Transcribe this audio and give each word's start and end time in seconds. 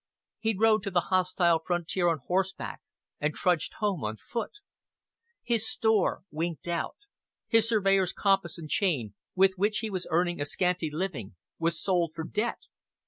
He 0.39 0.57
rode 0.57 0.81
to 0.81 0.89
the 0.89 1.09
hostile 1.13 1.61
frontier 1.63 2.07
on 2.07 2.21
horseback, 2.25 2.81
and 3.19 3.35
trudged 3.35 3.73
home 3.75 4.03
on 4.03 4.17
foot. 4.17 4.49
His 5.43 5.69
store 5.69 6.23
"winked 6.31 6.67
out." 6.67 6.95
His 7.47 7.69
surveyor's 7.69 8.11
compass 8.11 8.57
and 8.57 8.67
chain, 8.67 9.13
with 9.35 9.51
which 9.57 9.77
he 9.81 9.91
was 9.91 10.07
earning 10.09 10.41
a 10.41 10.45
scanty 10.45 10.89
living, 10.91 11.35
were 11.59 11.69
sold 11.69 12.13
for 12.15 12.23
debt. 12.23 12.61